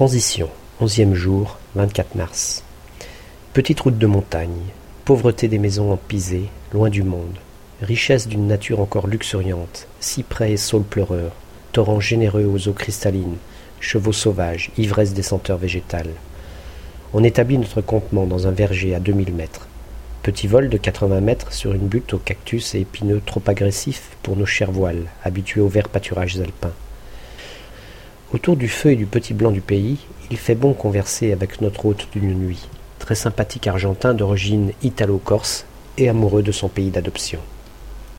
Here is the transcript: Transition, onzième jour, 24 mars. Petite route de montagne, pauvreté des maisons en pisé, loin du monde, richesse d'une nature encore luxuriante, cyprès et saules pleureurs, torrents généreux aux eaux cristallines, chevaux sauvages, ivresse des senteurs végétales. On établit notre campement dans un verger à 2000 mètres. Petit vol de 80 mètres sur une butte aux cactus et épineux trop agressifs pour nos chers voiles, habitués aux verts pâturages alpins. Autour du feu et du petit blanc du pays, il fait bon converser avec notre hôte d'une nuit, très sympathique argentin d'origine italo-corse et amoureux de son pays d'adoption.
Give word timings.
Transition, 0.00 0.48
onzième 0.80 1.12
jour, 1.12 1.58
24 1.74 2.14
mars. 2.14 2.64
Petite 3.52 3.80
route 3.80 3.98
de 3.98 4.06
montagne, 4.06 4.70
pauvreté 5.04 5.46
des 5.46 5.58
maisons 5.58 5.92
en 5.92 5.98
pisé, 5.98 6.44
loin 6.72 6.88
du 6.88 7.02
monde, 7.02 7.36
richesse 7.82 8.26
d'une 8.26 8.46
nature 8.46 8.80
encore 8.80 9.08
luxuriante, 9.08 9.88
cyprès 10.00 10.52
et 10.52 10.56
saules 10.56 10.84
pleureurs, 10.84 11.34
torrents 11.72 12.00
généreux 12.00 12.46
aux 12.46 12.66
eaux 12.66 12.72
cristallines, 12.72 13.36
chevaux 13.78 14.14
sauvages, 14.14 14.70
ivresse 14.78 15.12
des 15.12 15.20
senteurs 15.20 15.58
végétales. 15.58 16.14
On 17.12 17.22
établit 17.22 17.58
notre 17.58 17.82
campement 17.82 18.24
dans 18.24 18.46
un 18.46 18.52
verger 18.52 18.94
à 18.94 19.00
2000 19.00 19.34
mètres. 19.34 19.68
Petit 20.22 20.46
vol 20.46 20.70
de 20.70 20.78
80 20.78 21.20
mètres 21.20 21.52
sur 21.52 21.74
une 21.74 21.88
butte 21.88 22.14
aux 22.14 22.18
cactus 22.18 22.74
et 22.74 22.80
épineux 22.80 23.20
trop 23.26 23.42
agressifs 23.46 24.16
pour 24.22 24.38
nos 24.38 24.46
chers 24.46 24.72
voiles, 24.72 25.08
habitués 25.24 25.60
aux 25.60 25.68
verts 25.68 25.90
pâturages 25.90 26.40
alpins. 26.40 26.72
Autour 28.32 28.56
du 28.56 28.68
feu 28.68 28.92
et 28.92 28.96
du 28.96 29.06
petit 29.06 29.34
blanc 29.34 29.50
du 29.50 29.60
pays, 29.60 29.96
il 30.30 30.36
fait 30.36 30.54
bon 30.54 30.72
converser 30.72 31.32
avec 31.32 31.60
notre 31.60 31.84
hôte 31.84 32.06
d'une 32.12 32.32
nuit, 32.32 32.68
très 33.00 33.16
sympathique 33.16 33.66
argentin 33.66 34.14
d'origine 34.14 34.70
italo-corse 34.84 35.64
et 35.98 36.08
amoureux 36.08 36.44
de 36.44 36.52
son 36.52 36.68
pays 36.68 36.90
d'adoption. 36.90 37.40